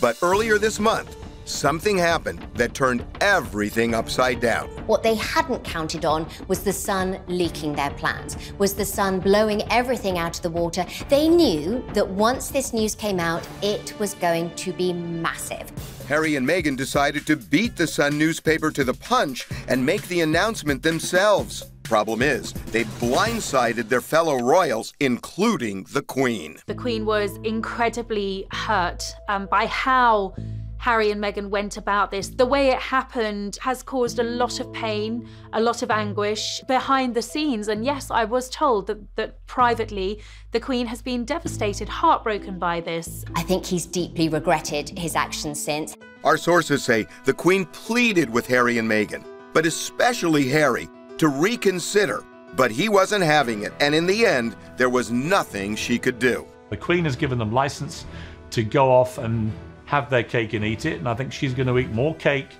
[0.00, 4.68] But earlier this month, something happened that turned everything upside down.
[4.86, 9.62] What they hadn't counted on was the sun leaking their plans, was the sun blowing
[9.70, 10.84] everything out of the water.
[11.08, 15.70] They knew that once this news came out, it was going to be massive.
[16.08, 20.22] Harry and Meghan decided to beat the Sun newspaper to the punch and make the
[20.22, 21.70] announcement themselves.
[21.84, 26.58] Problem is, they blindsided their fellow royals, including the Queen.
[26.66, 30.34] The Queen was incredibly hurt um, by how
[30.80, 32.30] Harry and Meghan went about this.
[32.30, 37.14] The way it happened has caused a lot of pain, a lot of anguish behind
[37.14, 37.68] the scenes.
[37.68, 42.80] And yes, I was told that, that privately the Queen has been devastated, heartbroken by
[42.80, 43.26] this.
[43.36, 45.94] I think he's deeply regretted his actions since.
[46.24, 50.88] Our sources say the Queen pleaded with Harry and Meghan, but especially Harry,
[51.18, 52.24] to reconsider.
[52.56, 56.46] But he wasn't having it, and in the end, there was nothing she could do.
[56.70, 58.06] The Queen has given them license
[58.52, 59.52] to go off and
[59.90, 62.50] have their cake and eat it, and I think she's going to eat more cake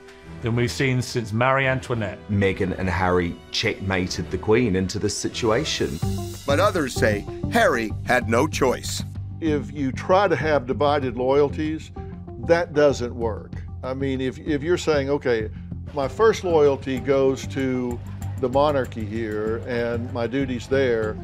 [0.43, 2.19] than we've seen since Marie Antoinette.
[2.29, 6.01] Meghan and Harry checkmated the Queen into this situation.
[6.45, 9.05] But others say Harry had no choice.
[9.40, 11.93] If you try to have divided loyalties,
[12.49, 13.53] that doesn't work.
[13.85, 15.51] I mean, if, if you're saying, okay,
[15.95, 17.97] my first loyalty goes to
[18.40, 21.16] the monarchy here and my duties there,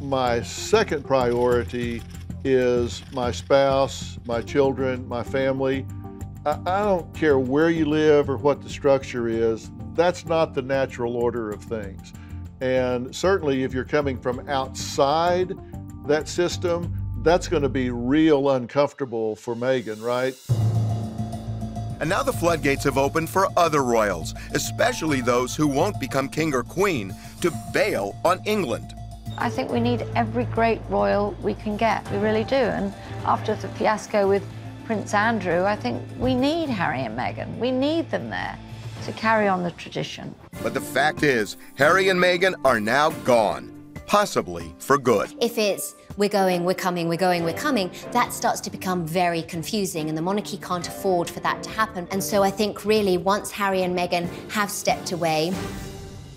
[0.00, 2.00] my second priority
[2.44, 5.86] is my spouse, my children, my family.
[6.46, 10.62] I, I don't care where you live or what the structure is, that's not the
[10.62, 12.12] natural order of things.
[12.60, 15.56] And certainly, if you're coming from outside
[16.06, 20.34] that system, that's going to be real uncomfortable for Meghan, right?
[22.00, 26.54] And now the floodgates have opened for other royals, especially those who won't become king
[26.54, 28.94] or queen, to bail on England.
[29.40, 32.08] I think we need every great royal we can get.
[32.12, 32.56] We really do.
[32.56, 32.92] And
[33.24, 34.46] after the fiasco with
[34.84, 37.56] Prince Andrew, I think we need Harry and Meghan.
[37.56, 38.58] We need them there
[39.04, 40.34] to carry on the tradition.
[40.62, 43.72] But the fact is, Harry and Meghan are now gone,
[44.06, 45.32] possibly for good.
[45.40, 49.40] If it's we're going, we're coming, we're going, we're coming, that starts to become very
[49.40, 52.06] confusing, and the monarchy can't afford for that to happen.
[52.10, 55.54] And so I think really once Harry and Meghan have stepped away,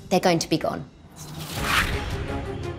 [0.07, 0.89] they're going to be gone.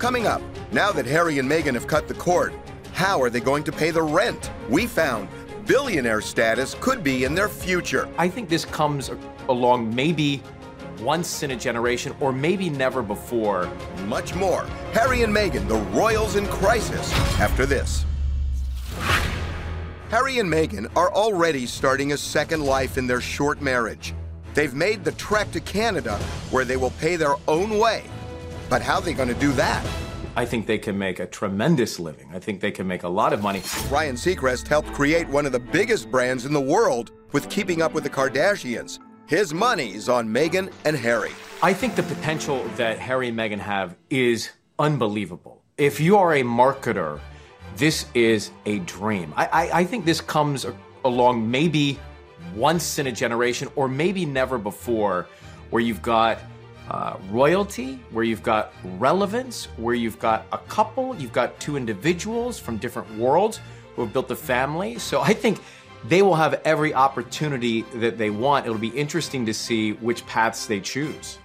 [0.05, 2.53] Coming up, now that Harry and Meghan have cut the cord,
[2.93, 4.51] how are they going to pay the rent?
[4.69, 5.31] We found
[5.65, 8.07] billionaire status could be in their future.
[8.19, 9.11] I think this comes
[9.49, 10.43] along maybe
[11.01, 13.67] once in a generation or maybe never before.
[14.05, 14.67] Much more.
[14.93, 18.05] Harry and Meghan, the royals in crisis, after this.
[20.11, 24.13] Harry and Meghan are already starting a second life in their short marriage.
[24.53, 26.19] They've made the trek to Canada
[26.51, 28.05] where they will pay their own way.
[28.69, 29.85] But how are they going to do that?
[30.37, 32.29] I think they can make a tremendous living.
[32.33, 33.63] I think they can make a lot of money.
[33.91, 37.93] Ryan Seacrest helped create one of the biggest brands in the world with Keeping Up
[37.93, 38.99] with the Kardashians.
[39.27, 41.31] His money's on Meghan and Harry.
[41.63, 45.63] I think the potential that Harry and Meghan have is unbelievable.
[45.79, 47.21] If you are a marketer,
[47.77, 49.33] this is a dream.
[49.37, 50.67] I, I, I think this comes
[51.05, 51.99] along maybe
[52.55, 55.27] once in a generation or maybe never before,
[55.71, 56.39] where you've got
[56.91, 62.59] uh, royalty, where you've got relevance, where you've got a couple, you've got two individuals
[62.59, 63.61] from different worlds
[63.95, 64.99] who have built a family.
[64.99, 65.61] So I think
[66.07, 68.67] they will have every opportunity that they want.
[68.67, 71.39] It'll be interesting to see which paths they choose.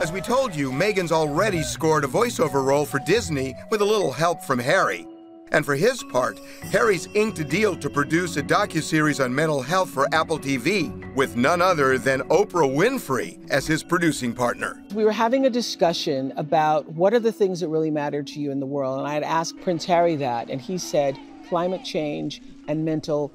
[0.00, 4.12] As we told you, Meghan's already scored a voiceover role for Disney with a little
[4.12, 5.06] help from Harry.
[5.52, 9.90] And for his part, Harry's inked a deal to produce a docuseries on mental health
[9.90, 14.82] for Apple TV with none other than Oprah Winfrey as his producing partner.
[14.94, 18.50] We were having a discussion about what are the things that really matter to you
[18.50, 18.98] in the world.
[18.98, 23.32] And I had asked Prince Harry that, and he said climate change and mental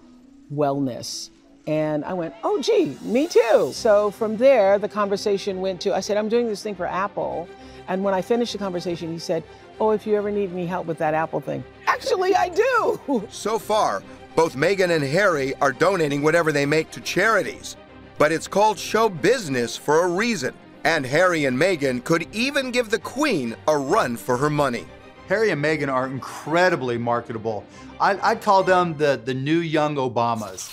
[0.53, 1.29] wellness.
[1.65, 3.71] And I went, oh, gee, me too.
[3.73, 7.47] So from there, the conversation went to I said, I'm doing this thing for Apple.
[7.87, 9.43] And when I finished the conversation, he said,
[9.79, 11.63] oh, if you ever need any help with that Apple thing.
[11.93, 13.27] Actually, I do.
[13.29, 14.01] So far,
[14.35, 17.77] both Meghan and Harry are donating whatever they make to charities.
[18.17, 20.55] But it's called show business for a reason.
[20.85, 24.85] And Harry and Meghan could even give the Queen a run for her money.
[25.29, 27.63] Harry and Meghan are incredibly marketable.
[27.99, 30.71] I, I'd call them the, the new young Obamas.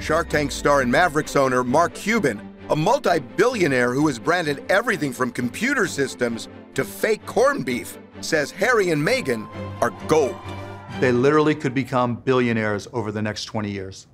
[0.00, 5.12] Shark Tank star and Mavericks owner Mark Cuban, a multi billionaire who has branded everything
[5.12, 9.48] from computer systems to fake corned beef, says Harry and Meghan
[9.80, 10.36] are gold.
[11.00, 14.06] They literally could become billionaires over the next 20 years.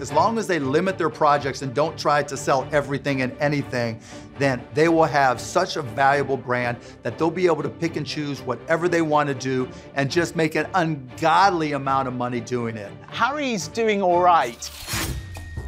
[0.00, 4.00] As long as they limit their projects and don't try to sell everything and anything,
[4.36, 8.04] then they will have such a valuable brand that they'll be able to pick and
[8.04, 12.76] choose whatever they want to do and just make an ungodly amount of money doing
[12.76, 12.90] it.
[13.08, 14.70] Harry's doing all right.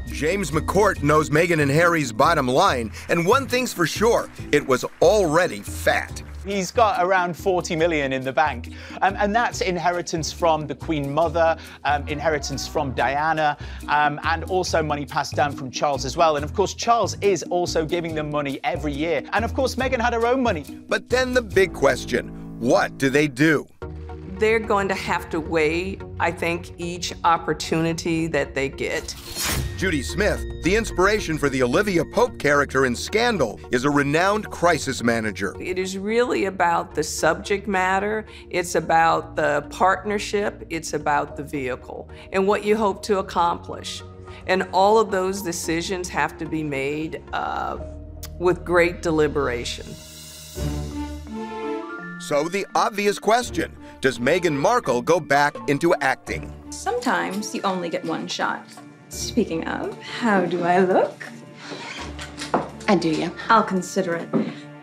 [0.07, 4.85] James McCourt knows Meghan and Harry's bottom line, and one thing's for sure it was
[5.01, 6.23] already fat.
[6.45, 8.73] He's got around 40 million in the bank.
[9.03, 13.57] Um, and that's inheritance from the Queen Mother, um, inheritance from Diana,
[13.89, 16.37] um, and also money passed down from Charles as well.
[16.37, 19.23] And of course, Charles is also giving them money every year.
[19.33, 20.65] And of course, Meghan had her own money.
[20.89, 23.67] But then the big question what do they do?
[24.39, 29.15] They're going to have to weigh, I think, each opportunity that they get.
[29.77, 35.03] Judy Smith, the inspiration for the Olivia Pope character in Scandal, is a renowned crisis
[35.03, 35.55] manager.
[35.61, 42.09] It is really about the subject matter, it's about the partnership, it's about the vehicle,
[42.33, 44.03] and what you hope to accomplish.
[44.49, 47.79] And all of those decisions have to be made uh,
[48.39, 49.87] with great deliberation.
[52.21, 56.53] So, the obvious question does Meghan Markle go back into acting?
[56.69, 58.69] Sometimes you only get one shot.
[59.09, 61.25] Speaking of, how do I look?
[62.87, 63.35] And do, you?
[63.49, 64.29] I'll consider it.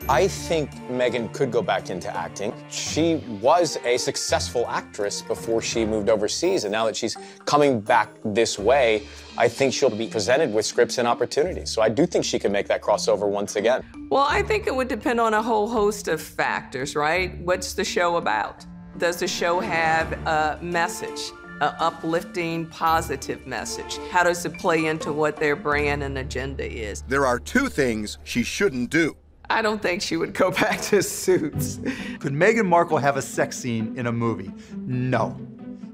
[0.09, 2.51] I think Meghan could go back into acting.
[2.72, 7.15] She was a successful actress before she moved overseas, and now that she's
[7.45, 9.05] coming back this way,
[9.38, 11.69] I think she'll be presented with scripts and opportunities.
[11.69, 13.84] So I do think she can make that crossover once again.
[14.09, 17.38] Well, I think it would depend on a whole host of factors, right?
[17.41, 18.65] What's the show about?
[18.97, 21.31] Does the show have a message?
[21.61, 23.97] An uplifting, positive message?
[24.09, 27.03] How does it play into what their brand and agenda is?
[27.03, 29.15] There are two things she shouldn't do.
[29.49, 31.77] I don't think she would go back to suits.
[32.19, 34.51] Could Meghan Markle have a sex scene in a movie?
[34.75, 35.39] No,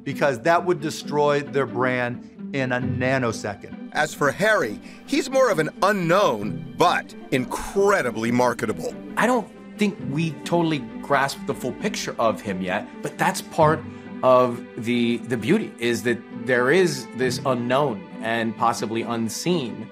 [0.04, 3.90] because that would destroy their brand in a nanosecond.
[3.94, 8.94] As for Harry, he's more of an unknown, but incredibly marketable.
[9.18, 13.80] I don't think we totally grasp the full picture of him yet, but that's part
[14.24, 19.88] of the the beauty is that there is this unknown and possibly unseen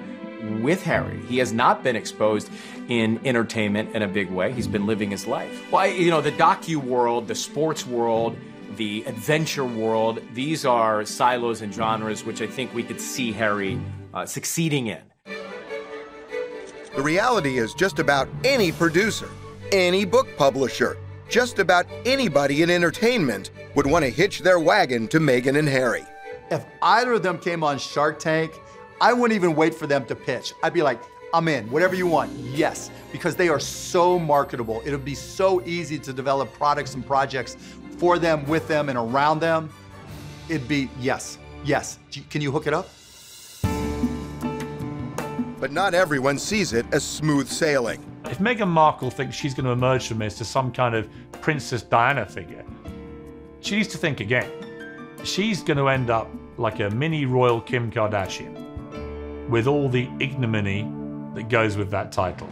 [0.62, 1.20] with Harry.
[1.28, 2.50] He has not been exposed
[2.88, 4.52] in entertainment in a big way.
[4.52, 5.66] He's been living his life.
[5.72, 8.36] Why, you know, the docu world, the sports world,
[8.78, 13.80] the adventure world, these are silos and genres which I think we could see Harry
[14.14, 15.02] uh, succeeding in.
[16.96, 19.30] The reality is just about any producer,
[19.72, 20.97] any book publisher,
[21.30, 26.03] just about anybody in entertainment would want to hitch their wagon to Meghan and Harry.
[26.51, 28.51] If either of them came on Shark Tank,
[29.01, 30.53] I wouldn't even wait for them to pitch.
[30.63, 31.01] I'd be like,
[31.34, 34.82] I'm in, whatever you want, yes, because they are so marketable.
[34.86, 37.57] It'll be so easy to develop products and projects
[37.97, 39.70] for them, with them, and around them.
[40.47, 41.99] It'd be yes, yes.
[42.30, 42.89] Can you hook it up?
[45.59, 48.05] But not everyone sees it as smooth sailing.
[48.30, 51.08] If Meghan Markle thinks she's going to emerge from this as some kind of
[51.42, 52.66] Princess Diana figure,
[53.62, 54.50] she needs to think again.
[55.24, 60.92] She's going to end up like a mini royal Kim Kardashian with all the ignominy
[61.36, 62.50] that goes with that title.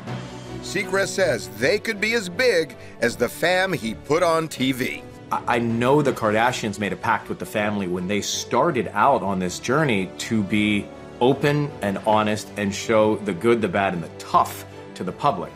[0.61, 5.01] Seacrest says they could be as big as the fam he put on TV.
[5.31, 9.39] I know the Kardashians made a pact with the family when they started out on
[9.39, 10.87] this journey to be
[11.19, 15.51] open and honest and show the good, the bad, and the tough to the public.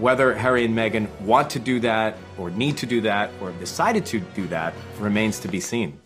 [0.00, 3.60] Whether Harry and Meghan want to do that, or need to do that, or have
[3.60, 6.00] decided to do that remains to be seen.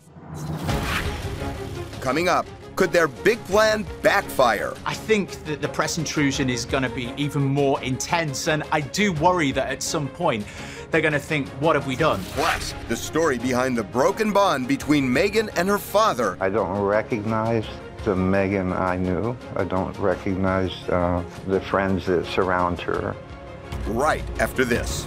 [2.01, 4.73] Coming up, could their big plan backfire?
[4.85, 8.81] I think that the press intrusion is going to be even more intense, and I
[8.81, 10.45] do worry that at some point
[10.91, 12.19] they're going to think, what have we done?
[12.31, 16.35] Plus, the story behind the broken bond between Meghan and her father.
[16.41, 17.65] I don't recognize
[18.03, 19.37] the Meghan I knew.
[19.55, 23.15] I don't recognize uh, the friends that surround her.
[23.87, 25.05] Right after this.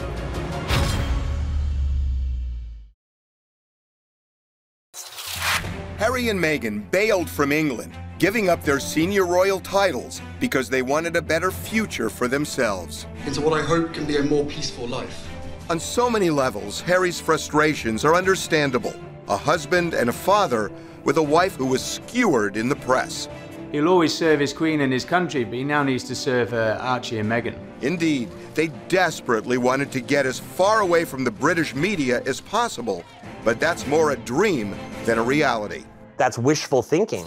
[5.99, 11.17] Harry and Meghan bailed from England, giving up their senior royal titles because they wanted
[11.17, 13.07] a better future for themselves.
[13.27, 15.29] Into what I hope can be a more peaceful life.
[15.69, 18.95] On so many levels, Harry's frustrations are understandable.
[19.27, 20.71] A husband and a father
[21.05, 23.29] with a wife who was skewered in the press.
[23.73, 26.79] He'll always serve his queen and his country, but he now needs to serve uh,
[26.81, 27.68] Archie and Meghan.
[27.83, 33.05] Indeed, they desperately wanted to get as far away from the British media as possible,
[33.45, 34.75] but that's more a dream
[35.05, 35.85] than a reality.
[36.17, 37.25] That's wishful thinking.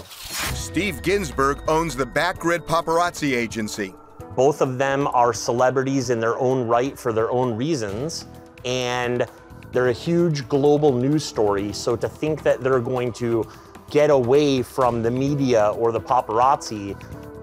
[0.54, 3.94] Steve Ginsburg owns the Backgrid Paparazzi Agency.
[4.36, 8.26] Both of them are celebrities in their own right for their own reasons,
[8.66, 9.26] and
[9.72, 11.72] they're a huge global news story.
[11.72, 13.50] So to think that they're going to
[13.90, 16.96] get away from the media or the paparazzi,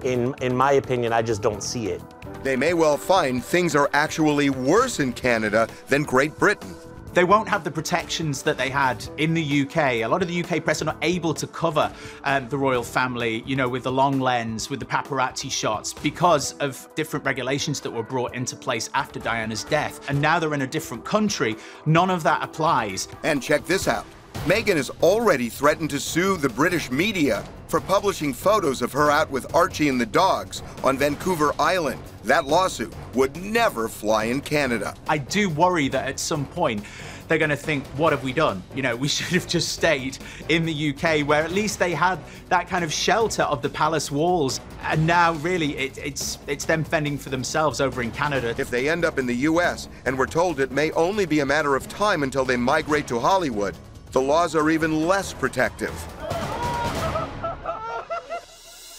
[0.05, 2.03] in, in my opinion, I just don't see it.
[2.43, 6.75] They may well find things are actually worse in Canada than Great Britain.
[7.15, 9.77] They won't have the protections that they had in the UK.
[9.77, 13.43] A lot of the UK press are not able to cover um, the royal family,
[13.45, 17.91] you know, with the long lens, with the paparazzi shots, because of different regulations that
[17.91, 20.09] were brought into place after Diana's death.
[20.09, 21.57] And now they're in a different country.
[21.87, 23.09] None of that applies.
[23.25, 24.07] And check this out.
[24.45, 29.31] Meghan has already threatened to sue the British media for publishing photos of her out
[29.31, 32.01] with Archie and the dogs on Vancouver Island.
[32.25, 34.95] That lawsuit would never fly in Canada.
[35.07, 36.83] I do worry that at some point
[37.29, 38.63] they're going to think, what have we done?
[38.75, 42.19] You know, we should have just stayed in the UK where at least they had
[42.49, 44.61] that kind of shelter of the palace walls.
[44.83, 48.55] And now, really, it, it's, it's them fending for themselves over in Canada.
[48.57, 51.47] If they end up in the US and we're told it may only be a
[51.47, 53.77] matter of time until they migrate to Hollywood,
[54.13, 55.93] the laws are even less protective.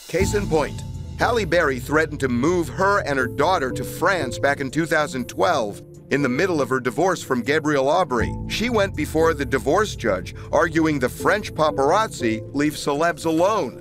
[0.09, 0.81] Case in point,
[1.19, 6.23] Halle Berry threatened to move her and her daughter to France back in 2012 in
[6.23, 8.33] the middle of her divorce from Gabriel Aubry.
[8.49, 13.77] She went before the divorce judge, arguing the French paparazzi leave celebs alone.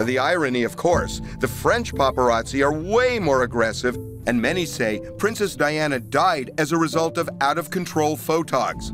[0.00, 3.94] The irony, of course, the French paparazzi are way more aggressive,
[4.26, 8.90] and many say Princess Diana died as a result of out of control photogs.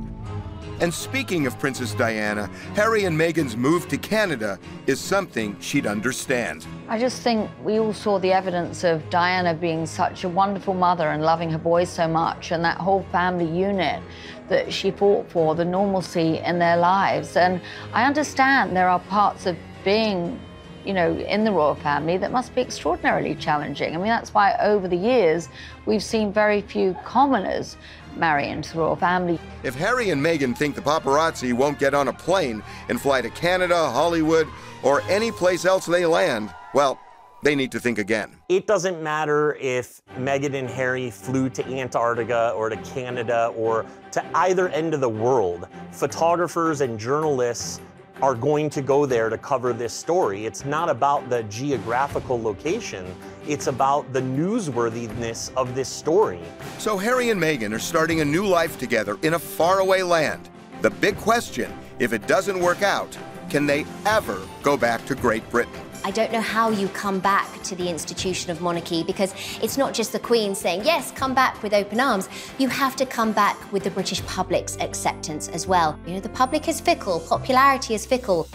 [0.81, 6.67] And speaking of Princess Diana, Harry and Meghan's move to Canada is something she'd understand.
[6.89, 11.09] I just think we all saw the evidence of Diana being such a wonderful mother
[11.09, 14.01] and loving her boys so much, and that whole family unit
[14.49, 17.37] that she fought for, the normalcy in their lives.
[17.37, 17.61] And
[17.93, 20.39] I understand there are parts of being
[20.85, 23.95] you know, in the royal family that must be extraordinarily challenging.
[23.95, 25.51] I mean, that's why over the years
[25.85, 27.77] we've seen very few commoners
[28.19, 29.39] marry into the royal family.
[29.63, 33.31] If Harry and Meghan think the paparazzi won't get on a plane and fly to
[33.31, 34.49] Canada, Hollywood,
[34.83, 36.99] or any place else they land, well,
[37.43, 38.31] they need to think again.
[38.49, 44.25] It doesn't matter if Meghan and Harry flew to Antarctica or to Canada or to
[44.35, 45.69] either end of the world.
[45.93, 47.81] Photographers and journalists
[48.21, 50.47] are going to go there to cover this story.
[50.47, 53.07] It's not about the geographical location,
[53.47, 56.41] it's about the newsworthiness of this story.
[56.79, 60.49] So Harry and Meghan are starting a new life together in a faraway land.
[60.83, 63.17] The big question, if it doesn't work out,
[63.51, 65.88] can they ever go back to Great Britain?
[66.05, 69.93] I don't know how you come back to the institution of monarchy because it's not
[69.93, 72.29] just the Queen saying, yes, come back with open arms.
[72.59, 75.99] You have to come back with the British public's acceptance as well.
[76.07, 78.49] You know, the public is fickle, popularity is fickle.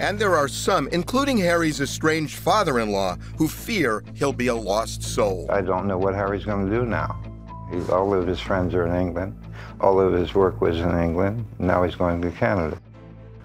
[0.00, 4.54] And there are some, including Harry's estranged father in law, who fear he'll be a
[4.54, 5.46] lost soul.
[5.50, 7.20] I don't know what Harry's going to do now.
[7.70, 9.38] He, all of his friends are in England.
[9.80, 11.46] All of his work was in England.
[11.58, 12.80] Now he's going to Canada.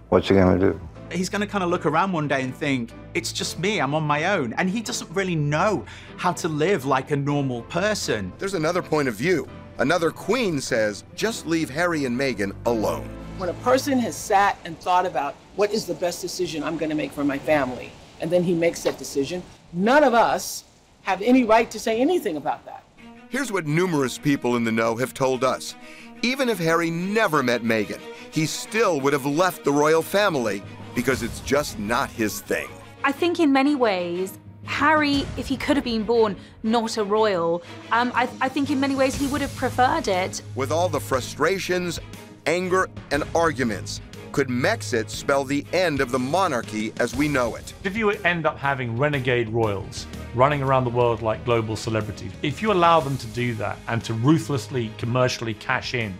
[0.10, 0.82] What's he going to do?
[1.12, 3.94] He's going to kind of look around one day and think, it's just me, I'm
[3.94, 4.54] on my own.
[4.54, 5.86] And he doesn't really know
[6.18, 8.32] how to live like a normal person.
[8.38, 9.48] There's another point of view.
[9.78, 13.10] Another queen says, just leave Harry and Meghan alone.
[13.38, 16.90] When a person has sat and thought about what is the best decision I'm going
[16.90, 19.42] to make for my family, and then he makes that decision,
[19.72, 20.66] none of us
[21.04, 22.84] have any right to say anything about that.
[23.30, 25.76] Here's what numerous people in the know have told us.
[26.22, 28.02] Even if Harry never met Meghan,
[28.32, 30.62] he still would have left the royal family
[30.96, 32.70] because it's just not his thing.
[33.04, 37.64] I think in many ways, Harry, if he could have been born not a royal,
[37.92, 40.42] um, I, I think in many ways he would have preferred it.
[40.56, 42.00] With all the frustrations,
[42.46, 47.74] anger, and arguments, could Megxit spell the end of the monarchy as we know it?
[47.84, 52.62] If you end up having renegade royals running around the world like global celebrities, if
[52.62, 56.14] you allow them to do that and to ruthlessly commercially cash in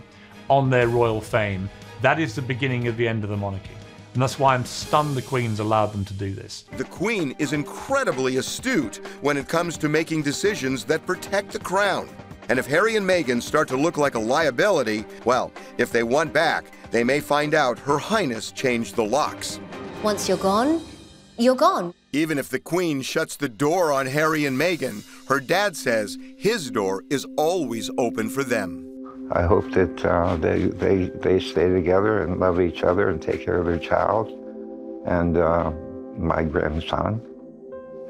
[0.48, 1.70] on their royal fame,
[2.02, 3.70] that is the beginning of the end of the monarchy.
[4.12, 6.64] And that's why I'm stunned the Queen's allowed them to do this.
[6.76, 12.08] The Queen is incredibly astute when it comes to making decisions that protect the crown.
[12.48, 16.32] And if Harry and Meghan start to look like a liability, well, if they want
[16.32, 19.60] back, they may find out Her Highness changed the locks.
[20.02, 20.80] Once you're gone,
[21.38, 21.94] you're gone.
[22.12, 26.72] Even if the Queen shuts the door on Harry and Meghan, her dad says his
[26.72, 28.89] door is always open for them.
[29.32, 33.44] I hope that uh, they, they, they stay together and love each other and take
[33.44, 34.28] care of their child
[35.06, 35.70] and uh,
[36.16, 37.22] my grandson.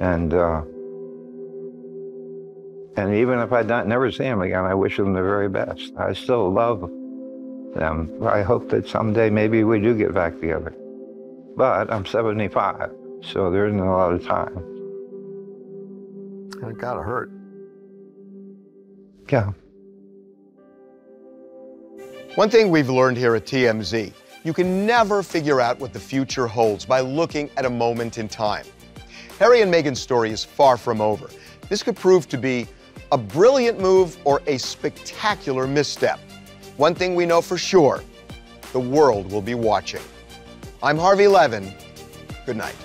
[0.01, 0.63] And, uh,
[2.97, 5.93] and even if I don't, never see them again, I wish them the very best.
[5.99, 8.27] I still love them.
[8.27, 10.75] I hope that someday maybe we do get back together.
[11.57, 12.91] But I'm 75,
[13.23, 14.57] so there isn't a lot of time.
[16.63, 17.31] And It gotta hurt.
[19.31, 19.53] Yeah.
[22.37, 24.13] One thing we've learned here at TMZ
[24.45, 28.29] you can never figure out what the future holds by looking at a moment in
[28.29, 28.65] time.
[29.41, 31.29] Harry and Meghan's story is far from over.
[31.69, 32.69] This could prove to be
[33.11, 36.21] a brilliant move or a spectacular misstep.
[36.77, 38.01] One thing we know for sure
[38.73, 40.03] the world will be watching.
[40.85, 41.75] I'm Harvey Levin.
[42.47, 42.77] Good night.